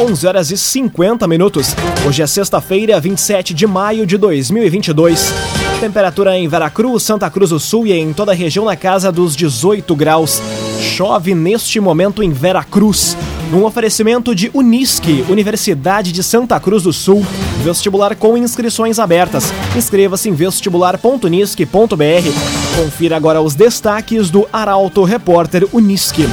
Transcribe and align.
11 0.00 0.26
horas 0.26 0.50
e 0.50 0.56
50 0.56 1.28
minutos. 1.28 1.76
Hoje 2.06 2.22
é 2.22 2.26
sexta-feira, 2.26 2.98
27 2.98 3.52
de 3.52 3.66
maio 3.66 4.06
de 4.06 4.16
2022. 4.16 5.30
Temperatura 5.78 6.38
em 6.38 6.48
Veracruz, 6.48 7.02
Santa 7.02 7.28
Cruz 7.28 7.50
do 7.50 7.60
Sul 7.60 7.86
e 7.86 7.92
em 7.92 8.14
toda 8.14 8.32
a 8.32 8.34
região 8.34 8.64
na 8.64 8.76
casa 8.76 9.12
dos 9.12 9.36
18 9.36 9.94
graus. 9.94 10.40
Chove 10.80 11.34
neste 11.34 11.78
momento 11.80 12.22
em 12.22 12.30
Veracruz. 12.30 13.14
Num 13.52 13.66
oferecimento 13.66 14.34
de 14.34 14.50
Unisque, 14.54 15.22
Universidade 15.28 16.12
de 16.12 16.22
Santa 16.22 16.58
Cruz 16.58 16.84
do 16.84 16.94
Sul. 16.94 17.22
Vestibular 17.62 18.16
com 18.16 18.38
inscrições 18.38 18.98
abertas. 18.98 19.52
Inscreva-se 19.76 20.30
em 20.30 20.32
vestibular.unisque.br. 20.32 22.74
Confira 22.74 23.16
agora 23.16 23.42
os 23.42 23.54
destaques 23.54 24.30
do 24.30 24.48
Arauto 24.50 25.04
Repórter 25.04 25.68
Unisque. 25.74 26.24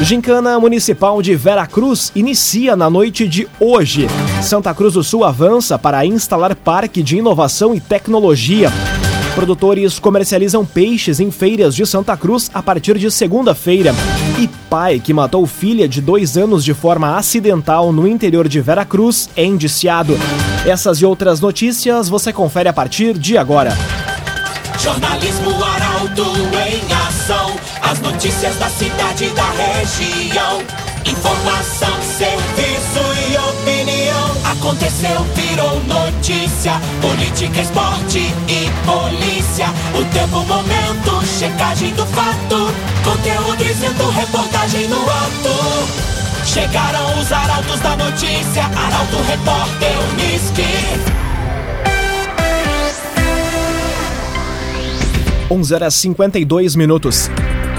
Gincana 0.00 0.58
Municipal 0.58 1.22
de 1.22 1.36
Veracruz 1.36 2.10
inicia 2.14 2.74
na 2.74 2.90
noite 2.90 3.28
de 3.28 3.46
hoje. 3.60 4.08
Santa 4.42 4.74
Cruz 4.74 4.94
do 4.94 5.04
Sul 5.04 5.24
avança 5.24 5.78
para 5.78 6.04
instalar 6.04 6.56
parque 6.56 7.02
de 7.02 7.18
inovação 7.18 7.74
e 7.74 7.80
tecnologia. 7.80 8.72
Produtores 9.34 9.98
comercializam 9.98 10.64
peixes 10.64 11.20
em 11.20 11.30
feiras 11.30 11.74
de 11.74 11.86
Santa 11.86 12.16
Cruz 12.16 12.50
a 12.52 12.62
partir 12.62 12.98
de 12.98 13.10
segunda-feira. 13.10 13.94
E 14.38 14.48
pai 14.68 14.98
que 14.98 15.14
matou 15.14 15.46
filha 15.46 15.88
de 15.88 16.00
dois 16.00 16.36
anos 16.36 16.64
de 16.64 16.74
forma 16.74 17.16
acidental 17.16 17.92
no 17.92 18.06
interior 18.06 18.48
de 18.48 18.60
Veracruz 18.60 19.30
é 19.36 19.44
indiciado. 19.44 20.18
Essas 20.66 20.98
e 20.98 21.06
outras 21.06 21.40
notícias 21.40 22.08
você 22.08 22.32
confere 22.32 22.68
a 22.68 22.72
partir 22.72 23.16
de 23.16 23.38
agora. 23.38 23.76
Jornalismo 24.78 25.50
Arauto 25.62 26.24
em. 26.68 27.01
As 27.92 28.00
notícias 28.00 28.56
da 28.56 28.70
cidade 28.70 29.28
da 29.34 29.44
região. 29.50 30.62
Informação, 31.04 31.92
serviço 32.00 33.02
e 33.28 33.36
opinião. 33.36 34.50
Aconteceu, 34.50 35.22
virou 35.36 35.78
notícia. 35.84 36.72
Política, 37.02 37.60
esporte 37.60 38.20
e 38.48 38.70
polícia. 38.86 39.66
O 39.94 40.02
tempo, 40.06 40.40
momento, 40.46 41.26
checagem 41.38 41.92
do 41.92 42.06
fato. 42.06 42.72
Conteúdo 43.04 43.62
dizendo, 43.62 44.08
reportagem 44.08 44.88
no 44.88 45.02
ato. 45.02 46.46
Chegaram 46.46 47.20
os 47.20 47.30
arautos 47.30 47.78
da 47.80 47.94
notícia. 47.94 48.64
Arauto, 48.74 49.20
repórter, 49.28 49.92
Unisque. 50.14 51.12
11 55.50 55.74
horas 55.74 55.94
52 55.96 56.74
minutos. 56.74 57.28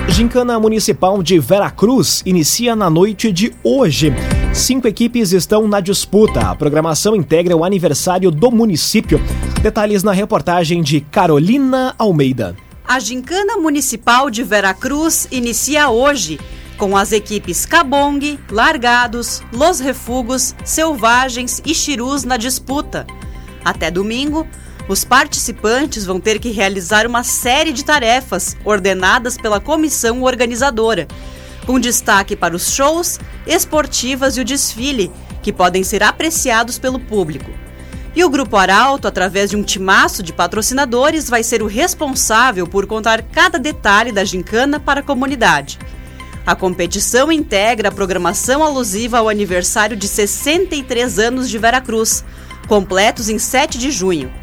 Gincana 0.10 0.60
Municipal 0.60 1.24
de 1.24 1.40
Veracruz 1.40 2.22
inicia 2.26 2.76
na 2.76 2.90
noite 2.90 3.32
de 3.32 3.54
hoje. 3.64 4.14
Cinco 4.54 4.88
equipes 4.88 5.32
estão 5.32 5.68
na 5.68 5.80
disputa. 5.80 6.42
A 6.42 6.56
programação 6.56 7.16
integra 7.16 7.56
o 7.56 7.64
aniversário 7.64 8.30
do 8.30 8.52
município. 8.52 9.20
Detalhes 9.62 10.04
na 10.04 10.12
reportagem 10.12 10.84
de 10.84 11.02
Carolina 11.02 11.96
Almeida. 11.98 12.56
A 12.86 13.00
Gincana 13.00 13.58
Municipal 13.58 14.30
de 14.30 14.44
Veracruz 14.44 15.28
inicia 15.32 15.90
hoje 15.90 16.40
com 16.78 16.98
as 16.98 17.12
equipes 17.12 17.66
Cabong, 17.66 18.38
Largados, 18.52 19.42
Los 19.52 19.80
Refugos, 19.80 20.54
Selvagens 20.66 21.62
e 21.66 21.74
Chirus 21.74 22.24
na 22.24 22.38
disputa. 22.38 23.08
Até 23.64 23.90
domingo, 23.90 24.46
os 24.88 25.04
participantes 25.04 26.06
vão 26.06 26.20
ter 26.20 26.40
que 26.40 26.50
realizar 26.50 27.08
uma 27.08 27.24
série 27.24 27.72
de 27.72 27.86
tarefas 27.86 28.58
ordenadas 28.66 29.38
pela 29.38 29.60
comissão 29.60 30.24
organizadora, 30.24 31.08
com 31.66 31.80
destaque 31.80 32.36
para 32.36 32.56
os 32.56 32.74
shows, 32.74 33.20
esportivas 33.48 34.36
e 34.36 34.42
o 34.42 34.46
desfile, 34.46 35.12
que 35.42 35.54
podem 35.54 35.84
ser 35.84 36.04
apreciados 36.04 36.78
pelo 36.78 37.00
público. 37.00 37.50
E 38.16 38.24
o 38.24 38.30
Grupo 38.30 38.58
Arauto, 38.58 39.08
através 39.08 39.50
de 39.50 39.56
um 39.56 39.64
timaço 39.64 40.22
de 40.22 40.32
patrocinadores, 40.32 41.30
vai 41.30 41.42
ser 41.42 41.64
o 41.64 41.68
responsável 41.68 42.68
por 42.68 42.86
contar 42.86 43.24
cada 43.24 43.58
detalhe 43.58 44.12
da 44.12 44.24
gincana 44.24 44.80
para 44.80 45.00
a 45.00 45.04
comunidade. 45.04 45.80
A 46.46 46.56
competição 46.56 47.32
integra 47.32 47.88
a 47.88 47.92
programação 47.92 48.62
alusiva 48.62 49.18
ao 49.18 49.30
aniversário 49.30 49.96
de 49.96 50.08
63 50.08 51.18
anos 51.18 51.50
de 51.50 51.58
Veracruz, 51.58 52.24
completos 52.68 53.30
em 53.30 53.40
7 53.40 53.78
de 53.78 53.90
junho. 53.90 54.43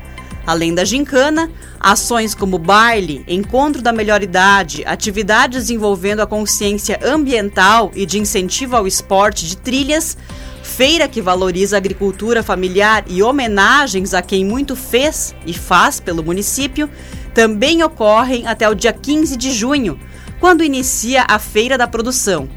Além 0.51 0.75
da 0.75 0.85
gincana, 0.85 1.49
ações 1.79 2.35
como 2.35 2.59
baile, 2.59 3.25
encontro 3.29 3.81
da 3.81 3.93
melhor 3.93 4.21
idade, 4.21 4.83
atividades 4.85 5.71
envolvendo 5.71 6.23
a 6.23 6.27
consciência 6.27 6.99
ambiental 7.05 7.93
e 7.95 8.05
de 8.05 8.19
incentivo 8.19 8.75
ao 8.75 8.85
esporte 8.85 9.47
de 9.47 9.57
trilhas, 9.57 10.19
feira 10.61 11.07
que 11.07 11.23
valoriza 11.23 11.77
a 11.77 11.79
agricultura 11.79 12.43
familiar 12.43 13.05
e 13.07 13.23
homenagens 13.23 14.13
a 14.13 14.23
quem 14.23 14.45
muito 14.45 14.75
fez 14.75 15.37
e 15.47 15.55
faz 15.55 16.01
pelo 16.01 16.21
município, 16.21 16.91
também 17.33 17.85
ocorrem 17.85 18.49
até 18.49 18.69
o 18.69 18.75
dia 18.75 18.93
15 18.93 19.37
de 19.37 19.53
junho, 19.53 20.01
quando 20.41 20.65
inicia 20.65 21.27
a 21.29 21.39
Feira 21.39 21.79
da 21.79 21.87
Produção. 21.87 22.49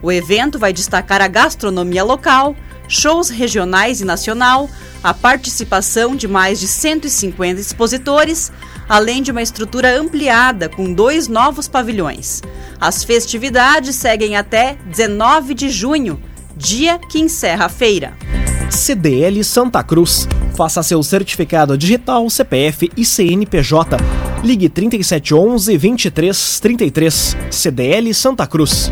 O 0.00 0.12
evento 0.12 0.60
vai 0.60 0.72
destacar 0.72 1.20
a 1.20 1.26
gastronomia 1.26 2.04
local, 2.04 2.54
shows 2.92 3.30
regionais 3.30 4.00
e 4.00 4.04
nacional, 4.04 4.68
a 5.02 5.14
participação 5.14 6.14
de 6.14 6.28
mais 6.28 6.60
de 6.60 6.68
150 6.68 7.60
expositores, 7.60 8.52
além 8.88 9.22
de 9.22 9.30
uma 9.30 9.42
estrutura 9.42 9.98
ampliada 9.98 10.68
com 10.68 10.92
dois 10.92 11.26
novos 11.26 11.66
pavilhões. 11.66 12.42
As 12.80 13.02
festividades 13.02 13.96
seguem 13.96 14.36
até 14.36 14.76
19 14.86 15.54
de 15.54 15.70
junho, 15.70 16.20
dia 16.56 16.98
que 16.98 17.18
encerra 17.18 17.66
a 17.66 17.68
feira. 17.68 18.14
CDL 18.70 19.42
Santa 19.44 19.82
Cruz. 19.82 20.28
Faça 20.56 20.82
seu 20.82 21.02
certificado 21.02 21.76
digital, 21.76 22.28
CPF 22.28 22.90
e 22.96 23.04
CNPJ. 23.04 23.96
Ligue 24.42 24.68
3711 24.68 25.78
2333. 25.78 27.36
CDL 27.50 28.12
Santa 28.14 28.46
Cruz. 28.46 28.90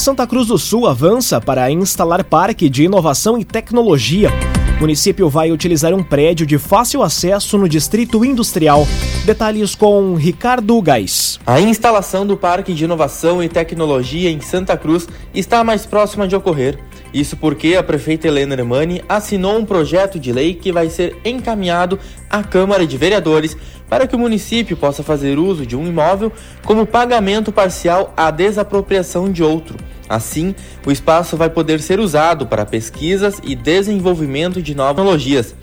Santa 0.00 0.26
Cruz 0.26 0.46
do 0.46 0.56
Sul 0.56 0.86
avança 0.86 1.38
para 1.42 1.70
instalar 1.70 2.24
parque 2.24 2.70
de 2.70 2.84
inovação 2.84 3.36
e 3.36 3.44
tecnologia. 3.44 4.30
O 4.78 4.80
município 4.80 5.28
vai 5.28 5.52
utilizar 5.52 5.92
um 5.92 6.02
prédio 6.02 6.46
de 6.46 6.56
fácil 6.56 7.02
acesso 7.02 7.58
no 7.58 7.68
distrito 7.68 8.24
industrial. 8.24 8.88
Detalhes 9.26 9.74
com 9.74 10.14
Ricardo 10.14 10.80
Gás. 10.80 11.38
A 11.46 11.60
instalação 11.60 12.26
do 12.26 12.34
Parque 12.34 12.72
de 12.72 12.84
Inovação 12.84 13.42
e 13.42 13.48
Tecnologia 13.50 14.30
em 14.30 14.40
Santa 14.40 14.74
Cruz 14.74 15.06
está 15.34 15.62
mais 15.62 15.84
próxima 15.84 16.26
de 16.26 16.34
ocorrer. 16.34 16.78
Isso 17.12 17.36
porque 17.36 17.74
a 17.74 17.82
prefeita 17.82 18.28
Helena 18.28 18.54
Hermani 18.54 19.02
assinou 19.08 19.58
um 19.58 19.64
projeto 19.64 20.18
de 20.18 20.32
lei 20.32 20.54
que 20.54 20.70
vai 20.70 20.88
ser 20.88 21.16
encaminhado 21.24 21.98
à 22.28 22.42
Câmara 22.42 22.86
de 22.86 22.96
Vereadores 22.96 23.56
para 23.88 24.06
que 24.06 24.14
o 24.14 24.18
município 24.18 24.76
possa 24.76 25.02
fazer 25.02 25.36
uso 25.36 25.66
de 25.66 25.76
um 25.76 25.86
imóvel 25.86 26.32
como 26.64 26.86
pagamento 26.86 27.50
parcial 27.50 28.14
à 28.16 28.30
desapropriação 28.30 29.30
de 29.30 29.42
outro. 29.42 29.76
Assim, 30.08 30.54
o 30.86 30.90
espaço 30.92 31.36
vai 31.36 31.50
poder 31.50 31.80
ser 31.80 31.98
usado 31.98 32.46
para 32.46 32.66
pesquisas 32.66 33.40
e 33.44 33.54
desenvolvimento 33.56 34.62
de 34.62 34.74
novas 34.74 34.96
tecnologias 34.96 35.54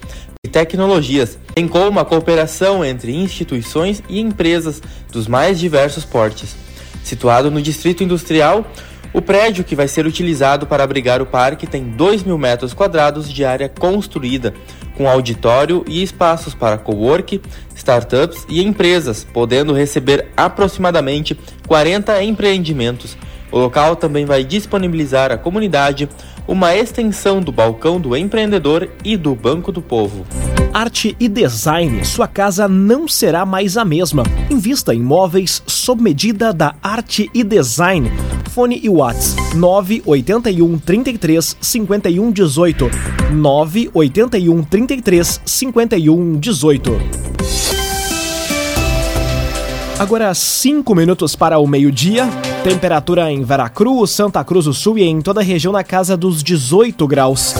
e 0.44 0.50
tecnologias, 0.50 1.38
bem 1.56 1.68
como 1.68 2.00
a 2.00 2.06
cooperação 2.06 2.84
entre 2.84 3.14
instituições 3.14 4.04
e 4.08 4.20
empresas 4.20 4.82
dos 5.12 5.28
mais 5.28 5.60
diversos 5.60 6.06
portes. 6.06 6.56
Situado 7.04 7.50
no 7.50 7.62
Distrito 7.62 8.04
Industrial, 8.04 8.66
o 9.18 9.22
prédio 9.22 9.64
que 9.64 9.76
vai 9.76 9.88
ser 9.88 10.06
utilizado 10.06 10.68
para 10.68 10.84
abrigar 10.84 11.22
o 11.22 11.26
parque 11.26 11.66
tem 11.66 11.84
2 11.84 12.22
mil 12.22 12.38
metros 12.38 12.72
quadrados 12.72 13.28
de 13.28 13.44
área 13.44 13.68
construída, 13.68 14.54
com 14.96 15.10
auditório 15.10 15.84
e 15.88 16.04
espaços 16.04 16.54
para 16.54 16.78
cowork, 16.78 17.42
startups 17.76 18.46
e 18.48 18.64
empresas, 18.64 19.24
podendo 19.24 19.74
receber 19.74 20.28
aproximadamente 20.38 21.38
40 21.68 22.24
empreendimentos 22.24 23.18
o 23.52 23.58
local 23.58 23.96
também 23.96 24.26
vai 24.26 24.44
disponibilizar 24.44 25.32
à 25.32 25.38
comunidade 25.38 26.10
uma 26.48 26.76
extensão 26.76 27.42
do 27.42 27.52
balcão 27.52 28.00
do 28.00 28.16
empreendedor 28.16 28.90
e 29.04 29.16
do 29.16 29.34
Banco 29.36 29.72
do 29.72 29.82
Povo. 29.82 30.26
Arte 30.78 31.18
e 31.20 31.28
design, 31.28 32.06
sua 32.06 32.28
casa 32.28 32.68
não 32.68 33.08
será 33.08 33.44
mais 33.48 33.78
a 33.78 33.84
mesma. 33.84 34.22
Invista 34.48 34.94
em 34.94 35.02
móveis 35.02 35.64
sob 35.66 36.04
medida 36.04 36.54
da 36.54 36.76
Arte 36.84 37.32
e 37.34 37.44
Design. 37.44 38.12
Fone 38.52 38.80
e 38.84 38.88
WhatsApp 38.88 39.58
981 39.58 40.78
33 40.78 41.58
51 41.60 42.32
18 42.32 42.92
981 43.34 44.64
33 44.66 45.42
51 45.44 46.40
18. 46.40 46.92
Agora 49.98 50.32
5 50.32 50.94
minutos 50.94 51.36
para 51.36 51.58
o 51.58 51.66
meio-dia. 51.66 52.30
Temperatura 52.64 53.32
em 53.32 53.44
Veracruz, 53.44 54.12
Santa 54.12 54.44
Cruz 54.44 54.66
do 54.66 54.74
Sul 54.76 55.00
e 55.00 55.04
em 55.04 55.22
toda 55.22 55.42
a 55.42 55.44
região 55.44 55.74
na 55.74 55.84
casa 55.84 56.16
dos 56.16 56.44
18 56.44 57.08
graus. 57.08 57.56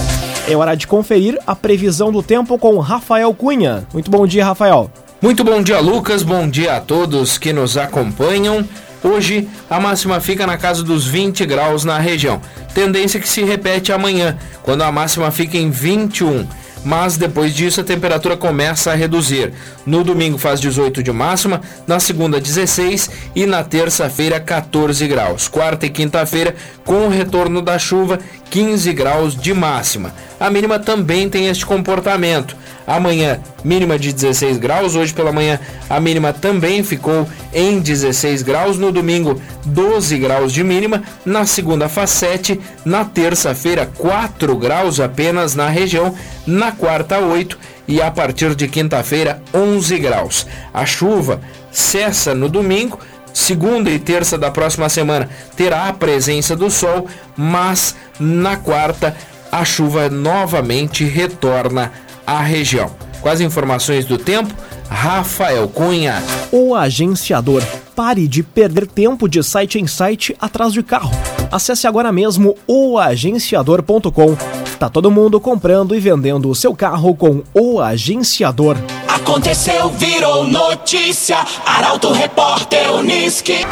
É 0.50 0.56
hora 0.56 0.76
de 0.76 0.88
conferir 0.88 1.38
a 1.46 1.54
previsão 1.54 2.10
do 2.10 2.24
tempo 2.24 2.58
com 2.58 2.80
Rafael 2.80 3.34
Cunha. 3.34 3.86
Muito 3.92 4.10
bom 4.10 4.26
dia, 4.26 4.46
Rafael. 4.46 4.90
Muito 5.22 5.44
bom 5.44 5.62
dia, 5.62 5.82
Lucas. 5.82 6.24
Bom 6.24 6.48
dia 6.48 6.78
a 6.78 6.80
todos 6.80 7.38
que 7.38 7.52
nos 7.52 7.76
acompanham. 7.76 8.66
Hoje, 9.04 9.46
a 9.70 9.78
máxima 9.78 10.22
fica 10.22 10.48
na 10.48 10.58
casa 10.58 10.84
dos 10.84 11.06
20 11.06 11.46
graus 11.46 11.84
na 11.84 12.00
região. 12.00 12.40
Tendência 12.74 13.20
que 13.20 13.28
se 13.28 13.44
repete 13.44 13.92
amanhã, 13.92 14.38
quando 14.64 14.84
a 14.84 14.92
máxima 14.92 15.30
fica 15.32 15.58
em 15.58 15.70
21 15.70 16.48
mas 16.88 17.18
depois 17.18 17.54
disso 17.54 17.82
a 17.82 17.84
temperatura 17.84 18.38
começa 18.38 18.92
a 18.92 18.96
reduzir. 18.96 19.52
No 19.86 20.06
domingo 20.06 20.38
faz 20.38 20.60
18 20.62 21.04
de 21.04 21.12
máxima, 21.12 21.62
na 21.86 22.00
segunda 22.00 22.40
16 22.40 23.10
e 23.36 23.46
na 23.46 23.62
terça-feira 23.62 24.40
14 24.40 25.06
graus. 25.06 25.50
Quarta 25.50 25.86
e 25.86 25.90
quinta-feira, 25.90 26.56
com 26.86 27.06
o 27.06 27.10
retorno 27.10 27.62
da 27.62 27.78
chuva, 27.78 28.20
15 28.50 28.94
graus 28.94 29.36
de 29.36 29.54
máxima. 29.54 30.14
A 30.40 30.50
mínima 30.50 30.78
também 30.80 31.30
tem 31.30 31.48
este 31.48 31.66
comportamento. 31.66 32.56
Amanhã, 32.86 33.40
mínima 33.64 34.00
de 34.00 34.14
16 34.14 34.58
graus. 34.58 34.96
Hoje 34.96 35.14
pela 35.14 35.32
manhã, 35.32 35.60
a 35.90 36.00
mínima 36.00 36.32
também 36.32 36.84
ficou 36.84 37.28
em 37.54 37.80
16 37.80 38.44
graus. 38.44 38.78
No 38.78 38.92
domingo, 38.92 39.42
12 39.66 40.18
graus 40.18 40.54
de 40.54 40.64
mínima. 40.64 41.04
Na 41.26 41.46
segunda, 41.46 41.90
faz 41.90 42.12
7. 42.12 42.60
Na 42.86 43.04
terça-feira, 43.04 43.90
4 43.98 44.56
graus 44.56 45.00
apenas 45.00 45.54
na 45.54 45.68
região. 45.68 46.16
Na 46.46 46.72
quarta, 46.72 47.20
8. 47.20 47.58
E 47.88 48.02
a 48.02 48.10
partir 48.10 48.56
de 48.56 48.68
quinta-feira, 48.68 49.42
11 49.54 49.98
graus. 50.00 50.48
A 50.74 50.86
chuva 50.86 51.42
cessa 51.72 52.34
no 52.34 52.48
domingo 52.48 53.00
segunda 53.38 53.92
e 53.92 54.00
terça 54.00 54.36
da 54.36 54.50
próxima 54.50 54.90
semana 54.90 55.30
terá 55.56 55.88
a 55.88 55.94
presença 55.94 56.56
do 56.56 56.72
sol, 56.72 57.08
mas 57.36 57.96
na 58.20 58.58
quarta 58.58 59.16
a 59.52 59.64
chuva 59.64 60.10
novamente 60.10 61.04
retorna 61.04 61.92
à 62.26 62.42
região. 62.42 62.90
Com 63.22 63.30
as 63.30 63.40
informações 63.40 64.06
do 64.06 64.18
tempo, 64.18 64.54
Rafael 64.90 65.68
Cunha. 65.68 66.22
O 66.52 66.74
agenciador. 66.74 67.62
Pare 67.96 68.28
de 68.28 68.42
perder 68.42 68.88
tempo 68.88 69.30
de 69.30 69.44
site 69.44 69.80
em 69.80 69.86
site 69.86 70.36
atrás 70.40 70.74
de 70.74 70.82
carro. 70.82 71.12
Acesse 71.52 71.86
agora 71.86 72.12
mesmo 72.12 72.56
oagenciador.com. 72.68 74.36
Tá 74.80 74.90
todo 74.90 75.12
mundo 75.12 75.40
comprando 75.40 75.96
e 75.96 76.00
vendendo 76.00 76.50
o 76.50 76.56
seu 76.56 76.76
carro 76.76 77.16
com 77.16 77.44
o 77.54 77.80
agenciador. 77.80 78.78
Aconteceu, 79.18 79.90
virou 79.90 80.48
notícia. 80.48 81.38
Arauto 81.66 82.12
Repórter 82.12 82.94
Uniski. 82.94 83.66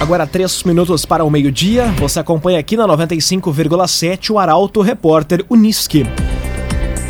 Agora 0.00 0.24
três 0.24 0.62
minutos 0.62 1.04
para 1.04 1.24
o 1.24 1.30
meio-dia. 1.30 1.86
Você 1.98 2.20
acompanha 2.20 2.60
aqui 2.60 2.76
na 2.76 2.86
95,7 2.86 4.30
o 4.30 4.38
Arauto 4.38 4.80
Repórter 4.80 5.44
Uniski. 5.50 6.04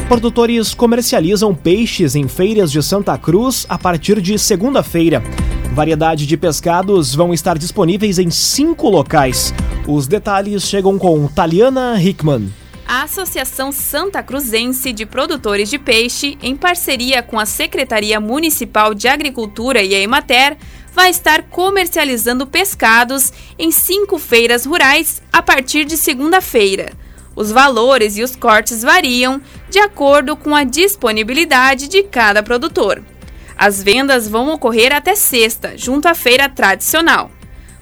Produtores 0.09 0.73
comercializam 0.73 1.55
peixes 1.55 2.17
em 2.17 2.27
feiras 2.27 2.73
de 2.73 2.83
Santa 2.83 3.17
Cruz 3.19 3.67
a 3.69 3.79
partir 3.79 4.23
de 4.23 4.39
segunda-feira. 4.39 5.23
Variedade 5.75 6.27
de 6.27 6.37
pescados 6.37 7.15
vão 7.15 7.35
estar 7.35 7.59
disponíveis 7.59 8.19
em 8.19 8.31
cinco 8.31 8.89
locais. 8.89 9.53
Os 9.87 10.07
detalhes 10.07 10.63
chegam 10.63 10.99
com 10.99 11.29
Taliana 11.29 12.03
Hickman. 12.03 12.49
A 12.89 13.03
Associação 13.03 13.71
Santa 13.71 14.23
Cruzense 14.23 14.95
de 14.95 15.05
Produtores 15.05 15.69
de 15.69 15.79
Peixe, 15.79 16.39
em 16.43 16.57
parceria 16.57 17.23
com 17.23 17.39
a 17.39 17.45
Secretaria 17.45 18.19
Municipal 18.19 18.95
de 18.95 19.07
Agricultura 19.07 19.83
e 19.83 19.95
a 19.95 20.01
Emater, 20.01 20.57
vai 20.95 21.11
estar 21.11 21.43
comercializando 21.43 22.47
pescados 22.47 23.31
em 23.59 23.71
cinco 23.71 24.19
feiras 24.19 24.65
rurais 24.65 25.21
a 25.31 25.43
partir 25.43 25.85
de 25.85 25.99
segunda-feira. 25.99 26.95
Os 27.37 27.53
valores 27.53 28.17
e 28.17 28.23
os 28.23 28.35
cortes 28.35 28.81
variam 28.81 29.39
de 29.69 29.79
acordo 29.79 30.35
com 30.35 30.55
a 30.55 30.65
disponibilidade 30.65 31.89
de 31.89 32.03
cada 32.05 32.43
produtor. 32.43 33.05
As 33.55 33.83
vendas 33.83 34.27
vão 34.27 34.49
ocorrer 34.49 34.95
até 34.95 35.15
sexta, 35.15 35.77
junto 35.77 36.09
à 36.09 36.15
feira 36.15 36.49
tradicional. 36.49 37.31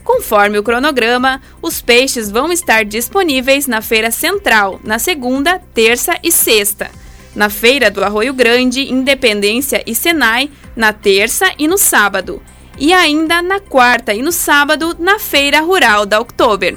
Conforme 0.06 0.56
o 0.56 0.62
cronograma, 0.62 1.42
os 1.60 1.82
peixes 1.82 2.30
vão 2.30 2.52
estar 2.52 2.84
disponíveis 2.84 3.66
na 3.66 3.82
Feira 3.82 4.10
Central 4.10 4.80
na 4.84 4.98
segunda, 4.98 5.58
terça 5.74 6.18
e 6.22 6.32
sexta. 6.32 6.90
Na 7.34 7.50
Feira 7.50 7.90
do 7.90 8.02
Arroio 8.02 8.32
Grande, 8.32 8.90
Independência 8.90 9.82
e 9.84 9.94
Senai, 9.94 10.48
na 10.74 10.92
terça 10.92 11.52
e 11.58 11.66
no 11.66 11.76
sábado 11.76 12.40
e 12.78 12.92
ainda 12.92 13.42
na 13.42 13.58
quarta 13.58 14.14
e 14.14 14.22
no 14.22 14.32
sábado 14.32 14.94
na 14.98 15.18
Feira 15.18 15.60
Rural 15.60 16.06
da 16.06 16.20
Oktober. 16.20 16.76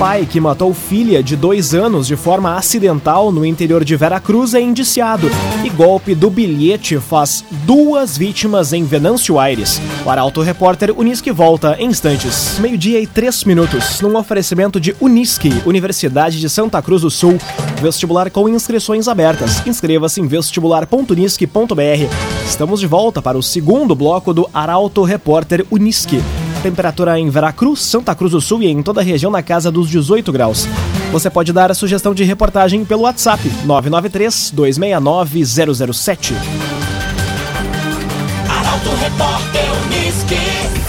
pai 0.00 0.24
que 0.24 0.40
matou 0.40 0.72
filha 0.72 1.22
de 1.22 1.36
dois 1.36 1.74
anos 1.74 2.06
de 2.06 2.16
forma 2.16 2.56
acidental 2.56 3.30
no 3.30 3.44
interior 3.44 3.84
de 3.84 3.94
Veracruz 3.96 4.54
é 4.54 4.60
indiciado. 4.60 5.28
E 5.62 5.68
golpe 5.68 6.14
do 6.14 6.30
bilhete 6.30 6.98
faz 6.98 7.44
duas 7.66 8.16
vítimas 8.16 8.72
em 8.72 8.82
Venâncio 8.82 9.38
Aires. 9.38 9.78
O 10.02 10.08
Arauto 10.08 10.40
Repórter 10.40 10.98
Unisque 10.98 11.30
volta 11.30 11.76
em 11.78 11.90
instantes. 11.90 12.58
Meio-dia 12.58 12.98
e 12.98 13.06
três 13.06 13.44
minutos, 13.44 14.00
num 14.00 14.16
oferecimento 14.16 14.80
de 14.80 14.96
Unisque, 14.98 15.52
Universidade 15.66 16.40
de 16.40 16.48
Santa 16.48 16.80
Cruz 16.80 17.02
do 17.02 17.10
Sul. 17.10 17.36
Vestibular 17.82 18.30
com 18.30 18.48
inscrições 18.48 19.06
abertas. 19.06 19.66
Inscreva-se 19.66 20.18
em 20.18 20.26
vestibular.unisque.br. 20.26 22.48
Estamos 22.48 22.80
de 22.80 22.86
volta 22.86 23.20
para 23.20 23.36
o 23.36 23.42
segundo 23.42 23.94
bloco 23.94 24.32
do 24.32 24.48
Arauto 24.54 25.02
Repórter 25.02 25.66
Unisque. 25.70 26.22
Temperatura 26.62 27.18
em 27.18 27.30
Veracruz, 27.30 27.80
Santa 27.80 28.14
Cruz 28.14 28.32
do 28.32 28.40
Sul 28.40 28.62
e 28.62 28.66
em 28.66 28.82
toda 28.82 29.00
a 29.00 29.04
região 29.04 29.30
na 29.30 29.42
casa 29.42 29.70
dos 29.70 29.88
18 29.88 30.30
graus. 30.30 30.66
Você 31.10 31.30
pode 31.30 31.52
dar 31.52 31.70
a 31.70 31.74
sugestão 31.74 32.14
de 32.14 32.22
reportagem 32.22 32.84
pelo 32.84 33.02
WhatsApp 33.02 33.42
993 33.64 34.52
269 34.54 35.44
007. 35.94 36.34
Arauto 38.48 38.90
Repórter 39.00 39.64
Uniski. 39.86 40.80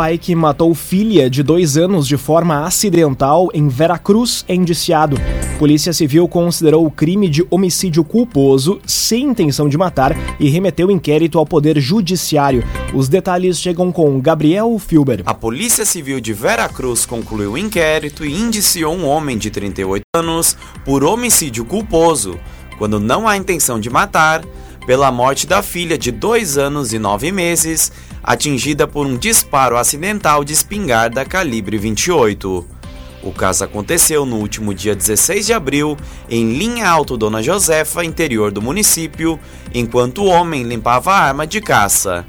pai 0.00 0.16
que 0.16 0.34
matou 0.34 0.74
filha 0.74 1.28
de 1.28 1.42
dois 1.42 1.76
anos 1.76 2.08
de 2.08 2.16
forma 2.16 2.64
acidental 2.64 3.50
em 3.52 3.68
Veracruz 3.68 4.46
é 4.48 4.54
indiciado. 4.54 5.18
Polícia 5.60 5.92
Civil 5.92 6.26
considerou 6.26 6.86
o 6.86 6.90
crime 6.90 7.28
de 7.28 7.46
homicídio 7.50 8.02
culposo 8.02 8.80
sem 8.86 9.24
intenção 9.24 9.68
de 9.68 9.76
matar 9.76 10.16
e 10.40 10.48
remeteu 10.48 10.88
o 10.88 10.90
inquérito 10.90 11.38
ao 11.38 11.44
Poder 11.44 11.78
Judiciário. 11.78 12.64
Os 12.94 13.10
detalhes 13.10 13.60
chegam 13.60 13.92
com 13.92 14.18
Gabriel 14.22 14.78
Filber. 14.78 15.20
A 15.26 15.34
Polícia 15.34 15.84
Civil 15.84 16.18
de 16.18 16.32
Veracruz 16.32 17.04
concluiu 17.04 17.52
o 17.52 17.58
inquérito 17.58 18.24
e 18.24 18.32
indiciou 18.32 18.94
um 18.94 19.06
homem 19.06 19.36
de 19.36 19.50
38 19.50 20.00
anos 20.16 20.56
por 20.82 21.04
homicídio 21.04 21.66
culposo, 21.66 22.40
quando 22.78 22.98
não 22.98 23.28
há 23.28 23.36
intenção 23.36 23.78
de 23.78 23.90
matar, 23.90 24.42
pela 24.86 25.12
morte 25.12 25.46
da 25.46 25.62
filha 25.62 25.98
de 25.98 26.10
dois 26.10 26.56
anos 26.56 26.94
e 26.94 26.98
nove 26.98 27.30
meses, 27.30 27.92
atingida 28.22 28.88
por 28.88 29.06
um 29.06 29.14
disparo 29.14 29.76
acidental 29.76 30.42
de 30.42 30.54
espingarda 30.54 31.22
calibre 31.22 31.76
28. 31.76 32.79
O 33.22 33.32
caso 33.32 33.64
aconteceu 33.64 34.24
no 34.24 34.36
último 34.36 34.72
dia 34.72 34.94
16 34.94 35.46
de 35.46 35.52
abril, 35.52 35.96
em 36.28 36.54
Linha 36.54 36.88
Alto 36.88 37.18
Dona 37.18 37.42
Josefa, 37.42 38.02
interior 38.02 38.50
do 38.50 38.62
município, 38.62 39.38
enquanto 39.74 40.22
o 40.22 40.26
homem 40.26 40.62
limpava 40.62 41.12
a 41.12 41.20
arma 41.20 41.46
de 41.46 41.60
caça. 41.60 42.24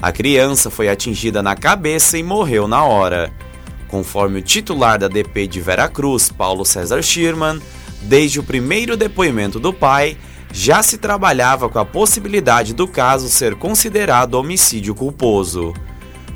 A 0.00 0.12
criança 0.12 0.70
foi 0.70 0.88
atingida 0.88 1.42
na 1.42 1.56
cabeça 1.56 2.16
e 2.16 2.22
morreu 2.22 2.68
na 2.68 2.84
hora. 2.84 3.32
Conforme 3.88 4.38
o 4.38 4.42
titular 4.42 4.96
da 4.96 5.08
DP 5.08 5.48
de 5.48 5.60
Veracruz, 5.60 6.30
Paulo 6.30 6.64
César 6.64 7.02
Schirman, 7.02 7.60
desde 8.02 8.38
o 8.38 8.44
primeiro 8.44 8.96
depoimento 8.96 9.58
do 9.58 9.72
pai, 9.72 10.16
já 10.52 10.84
se 10.84 10.98
trabalhava 10.98 11.68
com 11.68 11.80
a 11.80 11.84
possibilidade 11.84 12.74
do 12.74 12.86
caso 12.86 13.28
ser 13.28 13.56
considerado 13.56 14.34
homicídio 14.34 14.94
culposo. 14.94 15.74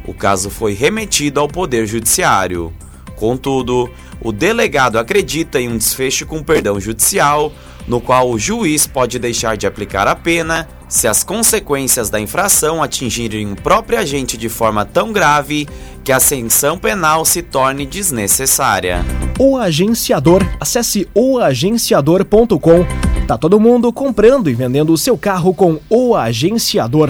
O 0.04 0.12
caso 0.12 0.50
foi 0.50 0.72
remetido 0.74 1.38
ao 1.38 1.46
Poder 1.46 1.86
Judiciário. 1.86 2.72
Contudo, 3.22 3.88
o 4.20 4.32
delegado 4.32 4.98
acredita 4.98 5.60
em 5.60 5.68
um 5.68 5.78
desfecho 5.78 6.26
com 6.26 6.42
perdão 6.42 6.80
judicial, 6.80 7.52
no 7.86 8.00
qual 8.00 8.28
o 8.28 8.36
juiz 8.36 8.84
pode 8.84 9.16
deixar 9.16 9.56
de 9.56 9.64
aplicar 9.64 10.08
a 10.08 10.16
pena 10.16 10.68
se 10.88 11.06
as 11.06 11.22
consequências 11.22 12.10
da 12.10 12.18
infração 12.18 12.82
atingirem 12.82 13.52
o 13.52 13.54
próprio 13.54 14.00
agente 14.00 14.36
de 14.36 14.48
forma 14.48 14.84
tão 14.84 15.12
grave 15.12 15.68
que 16.02 16.10
a 16.10 16.18
sanção 16.18 16.76
penal 16.76 17.24
se 17.24 17.42
torne 17.42 17.86
desnecessária. 17.86 19.04
O 19.38 19.56
agenciador, 19.56 20.44
acesse 20.58 21.08
oagenciador.com. 21.14 22.84
Tá 23.28 23.38
todo 23.38 23.60
mundo 23.60 23.92
comprando 23.92 24.50
e 24.50 24.52
vendendo 24.52 24.92
o 24.92 24.98
seu 24.98 25.16
carro 25.16 25.54
com 25.54 25.78
o 25.88 26.16
agenciador. 26.16 27.08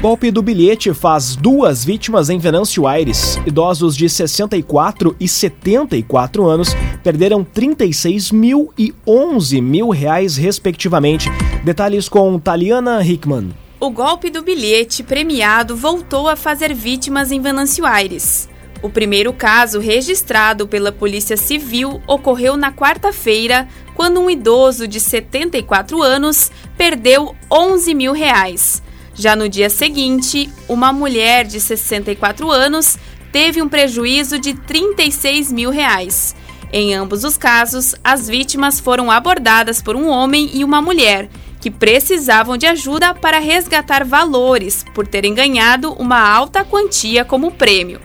Golpe 0.00 0.30
do 0.30 0.40
bilhete 0.40 0.94
faz 0.94 1.36
duas 1.36 1.84
vítimas 1.84 2.30
em 2.30 2.38
Venâncio 2.38 2.86
Aires. 2.86 3.36
Idosos 3.44 3.94
de 3.94 4.08
64 4.08 5.14
e 5.20 5.28
74 5.28 6.48
anos 6.48 6.70
perderam 7.04 7.44
36 7.44 8.32
mil 8.32 8.72
e 8.78 8.94
11 9.06 9.60
mil 9.60 9.90
reais, 9.90 10.38
respectivamente. 10.38 11.28
Detalhes 11.62 12.08
com 12.08 12.38
Taliana 12.38 13.04
Hickman. 13.04 13.50
O 13.78 13.90
golpe 13.90 14.30
do 14.30 14.40
bilhete 14.40 15.02
premiado 15.02 15.76
voltou 15.76 16.30
a 16.30 16.34
fazer 16.36 16.72
vítimas 16.72 17.30
em 17.30 17.38
Venâncio 17.38 17.84
Aires. 17.84 18.48
O 18.82 18.88
primeiro 18.88 19.34
caso 19.34 19.80
registrado 19.80 20.66
pela 20.66 20.90
Polícia 20.90 21.36
Civil 21.36 22.00
ocorreu 22.06 22.56
na 22.56 22.72
quarta-feira, 22.72 23.68
quando 23.94 24.18
um 24.18 24.30
idoso 24.30 24.88
de 24.88 24.98
74 24.98 26.02
anos 26.02 26.50
perdeu 26.74 27.34
11 27.52 27.94
mil 27.94 28.14
reais. 28.14 28.82
Já 29.20 29.36
no 29.36 29.50
dia 29.50 29.68
seguinte, 29.68 30.48
uma 30.66 30.94
mulher 30.94 31.44
de 31.44 31.60
64 31.60 32.50
anos 32.50 32.96
teve 33.30 33.60
um 33.60 33.68
prejuízo 33.68 34.38
de 34.38 34.54
36 34.54 35.52
mil 35.52 35.68
reais. 35.68 36.34
Em 36.72 36.94
ambos 36.94 37.22
os 37.22 37.36
casos, 37.36 37.94
as 38.02 38.26
vítimas 38.26 38.80
foram 38.80 39.10
abordadas 39.10 39.82
por 39.82 39.94
um 39.94 40.08
homem 40.08 40.48
e 40.54 40.64
uma 40.64 40.80
mulher 40.80 41.28
que 41.60 41.70
precisavam 41.70 42.56
de 42.56 42.64
ajuda 42.64 43.12
para 43.12 43.38
resgatar 43.38 44.06
valores 44.06 44.86
por 44.94 45.06
terem 45.06 45.34
ganhado 45.34 45.92
uma 45.98 46.18
alta 46.18 46.64
quantia 46.64 47.22
como 47.22 47.50
prêmio. 47.50 48.00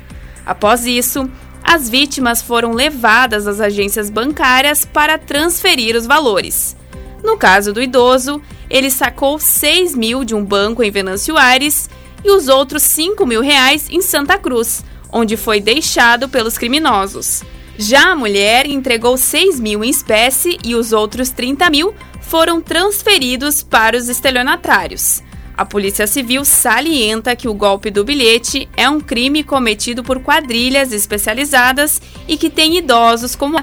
Após 0.45 0.85
isso, 0.85 1.31
as 1.63 1.87
vítimas 1.87 2.41
foram 2.41 2.73
levadas 2.73 3.47
às 3.47 3.61
agências 3.61 4.09
bancárias 4.09 4.83
para 4.83 5.17
transferir 5.17 5.95
os 5.95 6.05
valores. 6.05 6.75
No 7.23 7.37
caso 7.37 7.71
do 7.71 7.81
idoso, 7.81 8.41
ele 8.69 8.89
sacou 8.89 9.39
6 9.39 9.95
mil 9.95 10.23
de 10.23 10.35
um 10.35 10.43
banco 10.43 10.83
em 10.83 10.91
Venâncio 10.91 11.37
Aires 11.37 11.89
e 12.23 12.31
os 12.31 12.47
outros 12.47 12.83
5 12.83 13.25
mil 13.25 13.41
reais 13.41 13.87
em 13.89 14.01
Santa 14.01 14.37
Cruz, 14.37 14.83
onde 15.11 15.37
foi 15.37 15.59
deixado 15.59 16.27
pelos 16.27 16.57
criminosos. 16.57 17.43
Já 17.77 18.11
a 18.11 18.15
mulher 18.15 18.65
entregou 18.65 19.17
6 19.17 19.59
mil 19.59 19.83
em 19.83 19.89
espécie 19.89 20.57
e 20.63 20.75
os 20.75 20.93
outros 20.93 21.29
30 21.29 21.69
mil 21.69 21.93
foram 22.21 22.61
transferidos 22.61 23.61
para 23.61 23.97
os 23.97 24.09
estelionatários. 24.09 25.21
A 25.57 25.65
Polícia 25.65 26.05
Civil 26.05 26.43
salienta 26.43 27.35
que 27.35 27.47
o 27.47 27.53
golpe 27.53 27.89
do 27.89 28.03
bilhete 28.03 28.67
é 28.75 28.89
um 28.89 28.99
crime 28.99 29.41
cometido 29.41 30.03
por 30.03 30.19
quadrilhas 30.19 30.91
especializadas 30.91 32.01
e 32.27 32.35
que 32.35 32.49
tem 32.49 32.77
idosos 32.77 33.35
como. 33.35 33.57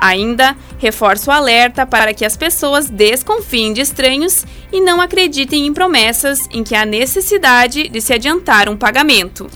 Ainda 0.00 0.56
reforça 0.78 1.30
o 1.30 1.34
alerta 1.34 1.84
para 1.84 2.14
que 2.14 2.24
as 2.24 2.36
pessoas 2.36 2.88
desconfiem 2.88 3.74
de 3.74 3.82
estranhos 3.82 4.46
e 4.72 4.80
não 4.80 5.00
acreditem 5.00 5.66
em 5.66 5.74
promessas 5.74 6.48
em 6.50 6.64
que 6.64 6.74
há 6.74 6.86
necessidade 6.86 7.88
de 7.88 8.00
se 8.00 8.14
adiantar 8.14 8.68
um 8.68 8.76
pagamento. 8.76 9.46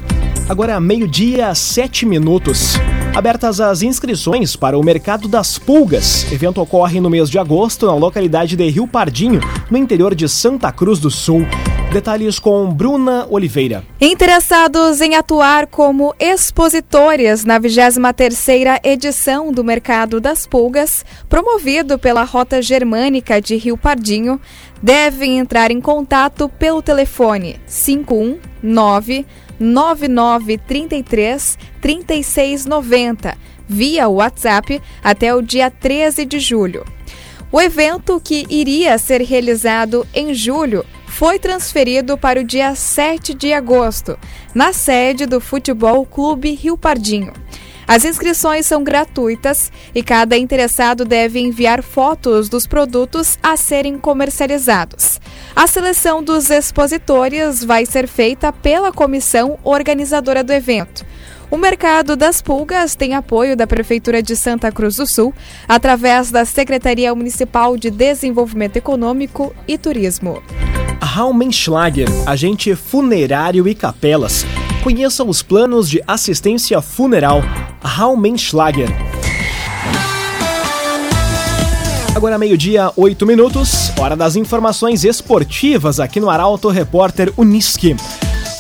Agora, 0.47 0.79
meio-dia, 0.79 1.55
sete 1.55 2.05
minutos. 2.05 2.75
Abertas 3.17 3.61
as 3.61 3.81
inscrições 3.81 4.55
para 4.55 4.79
o 4.79 4.85
Mercado 4.85 5.27
das 5.29 5.59
Pulgas. 5.59 6.31
Evento 6.31 6.61
ocorre 6.61 7.01
no 7.01 7.09
mês 7.09 7.31
de 7.31 7.39
agosto 7.39 7.87
na 7.87 7.95
localidade 7.95 8.55
de 8.55 8.69
Rio 8.69 8.87
Pardinho, 8.87 9.41
no 9.71 9.79
interior 9.79 10.15
de 10.15 10.29
Santa 10.29 10.71
Cruz 10.71 10.99
do 10.99 11.11
Sul. 11.11 11.47
Detalhes 11.95 12.41
com 12.41 12.69
Bruna 12.73 13.25
Oliveira. 13.31 13.85
Interessados 14.01 15.01
em 15.01 15.15
atuar 15.15 15.69
como 15.69 16.13
expositores 16.19 17.45
na 17.45 17.61
23ª 17.61 18.81
edição 18.83 19.53
do 19.53 19.63
Mercado 19.63 20.21
das 20.21 20.45
Pulgas, 20.45 21.05
promovido 21.29 21.97
pela 21.97 22.25
Rota 22.25 22.61
Germânica 22.61 23.41
de 23.41 23.55
Rio 23.55 23.79
Pardinho, 23.79 24.41
devem 24.83 25.39
entrar 25.39 25.71
em 25.71 25.81
contato 25.81 26.49
pelo 26.49 26.83
telefone 26.83 27.61
519 27.69 29.25
9933 29.61 31.57
3690 31.81 33.39
via 33.69 34.09
WhatsApp 34.09 34.83
até 35.01 35.33
o 35.33 35.41
dia 35.41 35.71
13 35.71 36.25
de 36.25 36.41
julho. 36.41 36.85
O 37.53 37.61
evento, 37.61 38.21
que 38.21 38.45
iria 38.51 38.99
ser 38.99 39.21
realizado 39.21 40.05
em 40.13 40.35
julho, 40.35 40.85
foi 41.15 41.39
transferido 41.39 42.19
para 42.19 42.41
o 42.41 42.45
dia 42.45 42.75
7 42.75 43.35
de 43.35 43.53
agosto, 43.53 44.19
na 44.53 44.73
sede 44.73 45.27
do 45.27 45.41
Futebol 45.41 46.05
Clube 46.05 46.53
Rio 46.55 46.77
Pardinho. 46.77 47.33
As 47.87 48.05
inscrições 48.05 48.67
são 48.67 48.83
gratuitas 48.83 49.71
e 49.95 50.03
cada 50.03 50.37
interessado 50.37 51.05
deve 51.05 51.39
enviar 51.39 51.85
fotos 51.85 52.49
dos 52.49 52.67
produtos 52.67 53.39
a 53.41 53.57
serem 53.57 53.97
comercializados. 53.97 55.21
A 55.55 55.69
seleção 55.69 56.21
dos 56.21 56.51
expositores 56.51 57.63
vai 57.63 57.87
ser 57.87 58.09
feita 58.09 58.53
pela 58.53 58.91
comissão 58.91 59.57
organizadora 59.63 60.43
do 60.43 60.53
evento. 60.53 61.07
O 61.49 61.57
mercado 61.57 62.17
das 62.17 62.43
pulgas 62.43 62.97
tem 62.97 63.15
apoio 63.15 63.57
da 63.57 63.69
Prefeitura 63.69 64.21
de 64.21 64.35
Santa 64.35 64.73
Cruz 64.73 64.97
do 64.97 65.07
Sul, 65.07 65.33
através 65.69 66.33
da 66.33 66.45
Secretaria 66.45 67.15
Municipal 67.15 67.77
de 67.77 67.89
Desenvolvimento 67.89 68.79
Econômico 68.79 69.55
e 69.69 69.79
Turismo. 69.79 70.43
Raumenschlager, 71.01 72.09
agente 72.27 72.75
funerário 72.75 73.67
e 73.69 73.75
capelas. 73.75 74.45
Conheça 74.83 75.25
os 75.25 75.43
planos 75.43 75.89
de 75.89 76.03
assistência 76.07 76.81
funeral. 76.81 77.43
Raumenschlager. 77.83 78.89
Agora 82.15 82.39
meio-dia, 82.39 82.93
oito 82.97 83.27
minutos, 83.27 83.91
hora 83.99 84.15
das 84.15 84.37
informações 84.37 85.05
esportivas 85.05 85.99
aqui 85.99 86.21
no 86.21 86.31
Arauto 86.31 86.69
Repórter 86.69 87.33
Uniski. 87.37 87.97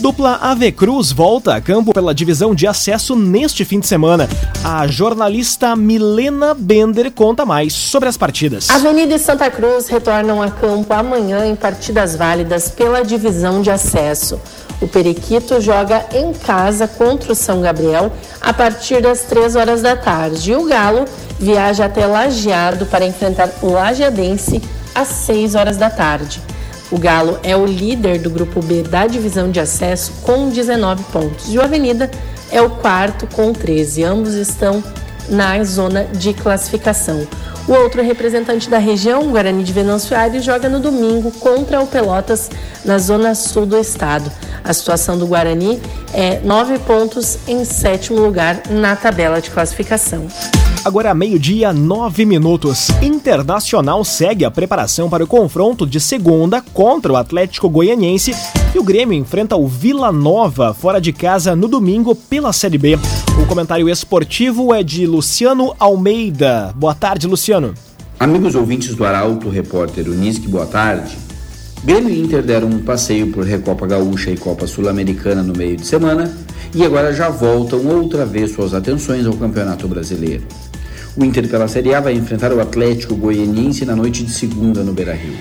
Dupla 0.00 0.38
Ave 0.42 0.72
Cruz 0.72 1.12
volta 1.12 1.54
a 1.54 1.60
campo 1.60 1.92
pela 1.92 2.14
divisão 2.14 2.54
de 2.54 2.66
acesso 2.66 3.14
neste 3.14 3.64
fim 3.64 3.78
de 3.78 3.86
semana. 3.86 4.28
A 4.62 4.86
jornalista 4.86 5.76
Milena 5.76 6.52
Bender 6.52 7.10
conta 7.12 7.46
mais 7.46 7.72
sobre 7.72 8.08
as 8.08 8.16
partidas. 8.16 8.68
Avenida 8.70 9.14
e 9.14 9.18
Santa 9.18 9.50
Cruz 9.50 9.86
retornam 9.86 10.42
a 10.42 10.50
campo 10.50 10.92
amanhã 10.92 11.46
em 11.46 11.54
partidas 11.54 12.16
válidas 12.16 12.68
pela 12.68 13.04
divisão 13.04 13.62
de 13.62 13.70
acesso. 13.70 14.40
O 14.80 14.88
Periquito 14.88 15.60
joga 15.60 16.04
em 16.12 16.32
casa 16.32 16.88
contra 16.88 17.32
o 17.32 17.36
São 17.36 17.60
Gabriel 17.60 18.12
a 18.40 18.52
partir 18.52 19.00
das 19.00 19.22
3 19.22 19.54
horas 19.54 19.80
da 19.80 19.96
tarde. 19.96 20.50
E 20.50 20.56
o 20.56 20.64
Galo 20.64 21.04
viaja 21.38 21.84
até 21.84 22.04
Lajeado 22.04 22.84
para 22.86 23.06
enfrentar 23.06 23.48
o 23.62 23.70
Lajeadense 23.70 24.60
às 24.94 25.08
6 25.08 25.54
horas 25.54 25.76
da 25.76 25.88
tarde. 25.88 26.42
O 26.94 26.98
Galo 26.98 27.40
é 27.42 27.56
o 27.56 27.66
líder 27.66 28.20
do 28.20 28.30
grupo 28.30 28.62
B 28.62 28.84
da 28.84 29.04
divisão 29.08 29.50
de 29.50 29.58
acesso 29.58 30.12
com 30.22 30.48
19 30.48 31.02
pontos. 31.12 31.52
E 31.52 31.58
o 31.58 31.60
Avenida 31.60 32.08
é 32.52 32.62
o 32.62 32.70
quarto 32.70 33.26
com 33.26 33.52
13. 33.52 34.04
Ambos 34.04 34.34
estão 34.34 34.80
na 35.28 35.64
zona 35.64 36.04
de 36.04 36.32
classificação. 36.32 37.26
O 37.66 37.72
outro 37.72 38.00
representante 38.00 38.70
da 38.70 38.78
região, 38.78 39.28
Guarani 39.32 39.64
de 39.64 39.72
Venâncio 39.72 40.16
Aires, 40.16 40.44
joga 40.44 40.68
no 40.68 40.78
domingo 40.78 41.32
contra 41.32 41.80
o 41.80 41.86
Pelotas, 41.88 42.48
na 42.84 42.96
zona 42.98 43.34
sul 43.34 43.66
do 43.66 43.76
estado. 43.76 44.30
A 44.62 44.72
situação 44.72 45.18
do 45.18 45.26
Guarani 45.26 45.82
é 46.12 46.38
nove 46.44 46.78
pontos 46.78 47.38
em 47.48 47.64
sétimo 47.64 48.20
lugar 48.20 48.62
na 48.70 48.94
tabela 48.94 49.40
de 49.40 49.50
classificação. 49.50 50.28
Agora 50.84 51.14
meio-dia, 51.14 51.72
nove 51.72 52.26
minutos. 52.26 52.90
Internacional 53.00 54.04
segue 54.04 54.44
a 54.44 54.50
preparação 54.50 55.08
para 55.08 55.24
o 55.24 55.26
confronto 55.26 55.86
de 55.86 55.98
segunda 55.98 56.60
contra 56.74 57.10
o 57.10 57.16
Atlético 57.16 57.70
Goianiense 57.70 58.34
e 58.74 58.78
o 58.78 58.84
Grêmio 58.84 59.16
enfrenta 59.16 59.56
o 59.56 59.66
Vila 59.66 60.12
Nova 60.12 60.74
fora 60.74 61.00
de 61.00 61.10
casa 61.10 61.56
no 61.56 61.68
domingo 61.68 62.14
pela 62.14 62.52
Série 62.52 62.76
B. 62.76 62.98
O 63.42 63.46
comentário 63.46 63.88
esportivo 63.88 64.74
é 64.74 64.82
de 64.82 65.06
Luciano 65.06 65.74
Almeida. 65.80 66.74
Boa 66.76 66.94
tarde, 66.94 67.26
Luciano. 67.26 67.72
Amigos 68.20 68.54
ouvintes 68.54 68.94
do 68.94 69.06
Arauto, 69.06 69.48
repórter 69.48 70.06
Unisque, 70.06 70.48
boa 70.48 70.66
tarde. 70.66 71.16
Grêmio 71.82 72.10
e 72.10 72.20
Inter 72.20 72.42
deram 72.42 72.68
um 72.68 72.80
passeio 72.80 73.32
por 73.32 73.44
Recopa 73.46 73.86
Gaúcha 73.86 74.30
e 74.30 74.36
Copa 74.36 74.66
Sul-Americana 74.66 75.42
no 75.42 75.54
meio 75.56 75.78
de 75.78 75.86
semana 75.86 76.30
e 76.74 76.84
agora 76.84 77.10
já 77.14 77.30
voltam 77.30 77.86
outra 77.86 78.26
vez 78.26 78.52
suas 78.52 78.74
atenções 78.74 79.24
ao 79.26 79.32
Campeonato 79.32 79.88
Brasileiro. 79.88 80.42
O 81.16 81.24
Inter 81.24 81.48
pela 81.48 81.68
Série 81.68 81.94
A 81.94 82.00
vai 82.00 82.14
enfrentar 82.14 82.52
o 82.52 82.60
Atlético 82.60 83.14
Goianiense 83.14 83.84
na 83.84 83.94
noite 83.94 84.24
de 84.24 84.32
segunda 84.32 84.82
no 84.82 84.92
Beira-Rio. 84.92 85.36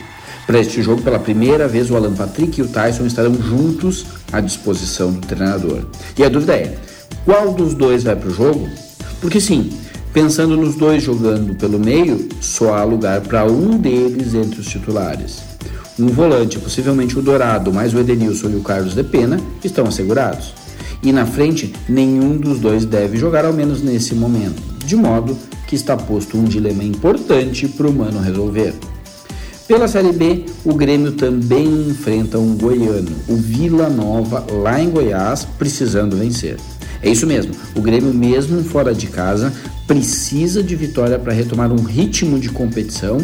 Para 0.46 0.60
este 0.60 0.84
jogo, 0.84 1.02
pela 1.02 1.18
primeira 1.18 1.68
vez, 1.68 1.90
o 1.90 1.96
Alan 1.96 2.14
Patrick 2.14 2.60
e 2.60 2.64
o 2.64 2.68
Tyson 2.68 3.08
estarão 3.08 3.34
juntos 3.34 4.06
à 4.32 4.40
disposição 4.40 5.12
do 5.12 5.26
treinador. 5.26 5.86
E 6.16 6.24
a 6.24 6.30
dúvida 6.30 6.54
é, 6.54 6.78
qual 7.26 7.52
dos 7.52 7.74
dois 7.74 8.04
vai 8.04 8.16
para 8.16 8.30
o 8.30 8.34
jogo? 8.34 8.70
Porque 9.20 9.42
sim, 9.42 9.72
pensando 10.14 10.56
nos 10.56 10.76
dois 10.76 11.02
jogando 11.02 11.56
pelo 11.56 11.80
meio, 11.80 12.30
só 12.40 12.76
há 12.76 12.84
lugar 12.84 13.22
para 13.22 13.46
um 13.46 13.76
deles 13.76 14.36
entre 14.36 14.60
os 14.60 14.68
titulares. 14.68 15.40
Um 15.98 16.08
volante, 16.08 16.60
possivelmente 16.60 17.18
o 17.18 17.22
Dourado, 17.22 17.74
mais 17.74 17.96
o 17.96 18.00
Edenilson 18.00 18.50
e 18.50 18.56
o 18.58 18.62
Carlos 18.62 18.94
de 18.94 19.04
Pena, 19.04 19.40
estão 19.64 19.88
assegurados. 19.88 20.54
E 21.02 21.12
na 21.12 21.26
frente, 21.26 21.74
nenhum 21.90 22.38
dos 22.38 22.60
dois 22.60 22.86
deve 22.86 23.18
jogar, 23.18 23.44
ao 23.44 23.54
menos 23.54 23.82
nesse 23.82 24.14
momento, 24.14 24.73
de 24.86 24.96
modo 24.96 25.38
que 25.68 25.76
está 25.76 25.96
posto 25.96 26.38
um 26.38 26.44
dilema 26.44 26.84
importante 26.84 27.68
para 27.68 27.88
o 27.88 27.94
Mano 27.94 28.20
resolver. 28.20 28.74
Pela 29.68 29.88
Série 29.88 30.12
B, 30.12 30.46
o 30.66 30.74
Grêmio 30.74 31.14
também 31.14 31.88
enfrenta 31.90 32.38
um 32.38 32.56
goiano, 32.56 33.12
o 33.28 33.36
Vila 33.36 33.90
Nova, 33.90 34.46
lá 34.52 34.82
em 34.82 34.90
Goiás, 34.90 35.48
precisando 35.58 36.18
vencer. 36.18 36.58
É 37.02 37.10
isso 37.10 37.26
mesmo, 37.26 37.54
o 37.76 37.82
Grêmio, 37.82 38.14
mesmo 38.14 38.64
fora 38.64 38.94
de 38.94 39.08
casa, 39.08 39.54
precisa 39.88 40.62
de 40.62 40.76
vitória 40.76 41.18
para 41.18 41.34
retomar 41.34 41.72
um 41.72 41.84
ritmo 41.84 42.40
de 42.40 42.50
competição 42.50 43.18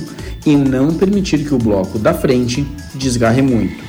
e 0.46 0.56
não 0.56 0.94
permitir 0.94 1.46
que 1.46 1.54
o 1.54 1.58
bloco 1.58 2.00
da 2.00 2.14
frente 2.14 2.66
desgarre 2.96 3.42
muito. 3.42 3.84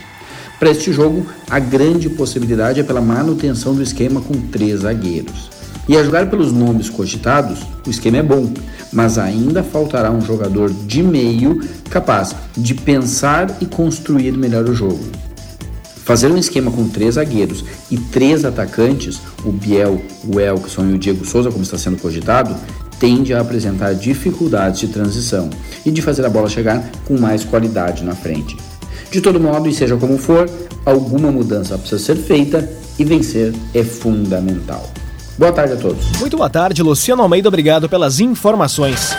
Para 0.59 0.71
este 0.71 0.93
jogo, 0.93 1.27
a 1.49 1.59
grande 1.59 2.11
possibilidade 2.11 2.81
é 2.81 2.83
pela 2.83 3.00
manutenção 3.00 3.75
do 3.75 3.83
esquema 3.83 4.21
com 4.21 4.35
três 4.35 4.81
zagueiros. 4.81 5.60
E 5.89 5.97
a 5.97 6.03
jogar 6.05 6.29
pelos 6.31 6.53
nomes 6.53 6.89
cogitados, 6.89 7.61
o 7.87 7.91
esquema 7.91 8.19
é 8.19 8.23
bom, 8.23 8.53
mas 8.93 9.19
ainda 9.19 9.63
faltará 9.63 10.11
um 10.11 10.21
jogador 10.21 10.71
de 10.71 11.03
meio 11.03 11.61
capaz 11.91 12.35
de 12.57 12.75
pensar 12.75 13.57
e 13.61 13.67
construir 13.67 14.33
melhor 14.33 14.69
o 14.69 14.75
jogo. 14.75 15.05
Fazer 16.05 16.31
um 16.31 16.37
esquema 16.37 16.71
com 16.71 16.89
três 16.89 17.15
zagueiros 17.15 17.65
e 17.91 17.97
três 17.97 18.45
atacantes, 18.45 19.21
o 19.45 19.53
Biel, 19.53 20.03
o 20.27 20.41
Elkson 20.41 20.87
e 20.87 20.95
o 20.95 20.99
Diego 20.99 21.25
Souza, 21.25 21.51
como 21.51 21.63
está 21.63 21.79
sendo 21.79 21.99
cogitado, 21.99 22.55
tende 22.99 23.33
a 23.33 23.41
apresentar 23.41 23.95
dificuldades 23.95 24.81
de 24.81 24.89
transição 24.89 25.49
e 25.87 25.91
de 25.91 26.03
fazer 26.03 26.27
a 26.27 26.29
bola 26.29 26.49
chegar 26.49 26.85
com 27.07 27.19
mais 27.19 27.45
qualidade 27.45 28.05
na 28.05 28.15
frente. 28.15 28.57
De 29.11 29.21
todo 29.21 29.41
modo, 29.41 29.69
e 29.69 29.75
seja 29.75 29.97
como 29.97 30.19
for, 30.19 30.49
alguma 30.85 31.31
mudança 31.31 31.79
precisa 31.79 32.03
ser 32.03 32.17
feita 32.17 32.69
e 32.99 33.05
vencer 33.05 33.55
é 33.73 33.83
fundamental. 33.83 34.89
Boa 35.40 35.52
tarde 35.52 35.73
a 35.73 35.76
todos. 35.76 36.18
Muito 36.18 36.37
boa 36.37 36.50
tarde, 36.50 36.82
Luciano 36.82 37.23
Almeida, 37.23 37.49
obrigado 37.49 37.88
pelas 37.88 38.20
informações. 38.20 39.16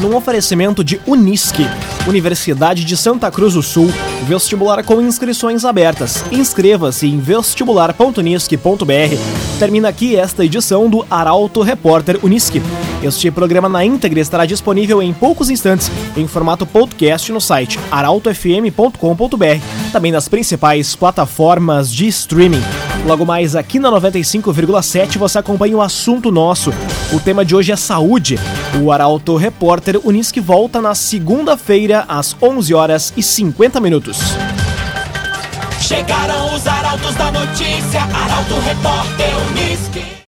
Num 0.00 0.16
oferecimento 0.16 0.82
de 0.82 1.00
Unisque, 1.06 1.64
Universidade 2.04 2.84
de 2.84 2.96
Santa 2.96 3.30
Cruz 3.30 3.54
do 3.54 3.62
Sul, 3.62 3.88
vestibular 4.24 4.82
com 4.82 5.00
inscrições 5.00 5.64
abertas. 5.64 6.24
Inscreva-se 6.32 7.06
em 7.06 7.20
vestibular.unisque.br. 7.20 9.58
Termina 9.60 9.88
aqui 9.88 10.16
esta 10.16 10.44
edição 10.44 10.90
do 10.90 11.06
Arauto 11.08 11.62
Repórter 11.62 12.18
Unisque. 12.24 12.60
Este 13.00 13.30
programa 13.30 13.68
na 13.68 13.84
íntegra 13.84 14.18
estará 14.18 14.46
disponível 14.46 15.00
em 15.00 15.14
poucos 15.14 15.48
instantes 15.48 15.92
em 16.16 16.26
formato 16.26 16.66
podcast 16.66 17.30
no 17.30 17.40
site 17.40 17.78
arautofm.com.br, 17.88 19.92
também 19.92 20.10
nas 20.10 20.28
principais 20.28 20.96
plataformas 20.96 21.92
de 21.92 22.08
streaming. 22.08 22.64
Logo 23.04 23.24
mais 23.24 23.54
aqui 23.54 23.78
na 23.78 23.90
95,7 23.90 25.18
você 25.18 25.38
acompanha 25.38 25.76
o 25.76 25.82
assunto 25.82 26.32
nosso. 26.32 26.72
O 27.12 27.20
tema 27.20 27.44
de 27.44 27.54
hoje 27.54 27.72
é 27.72 27.76
saúde. 27.76 28.38
O 28.82 28.90
Arauto 28.90 29.36
Repórter 29.36 30.00
Unisque 30.04 30.40
volta 30.40 30.80
na 30.80 30.94
segunda-feira 30.94 32.04
às 32.08 32.36
11 32.40 32.74
horas 32.74 33.12
e 33.16 33.22
50 33.22 33.80
minutos. 33.80 34.18
Chegaram 35.80 36.54
os 36.54 36.66
arautos 36.66 37.14
da 37.14 37.30
notícia, 37.30 38.00
Arauto 38.02 38.54
Repórter 38.60 39.30
Unisque. 39.50 40.15